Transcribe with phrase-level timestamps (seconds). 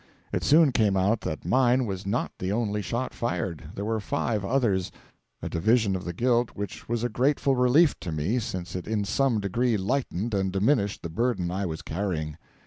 [0.33, 4.43] It soon came out that mine was not the only shot fired; there were five
[4.43, 4.91] others
[5.43, 9.05] a division of the guilt which was a grateful relief to me, since it in
[9.05, 12.37] some degree lightened and diminished the burden I was carrying.